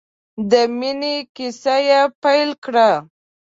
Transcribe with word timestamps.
د 0.51 0.53
مینې 0.77 1.15
کیسه 1.35 1.75
یې 1.87 2.01
پیل 2.21 2.49
کړه. 2.63 2.89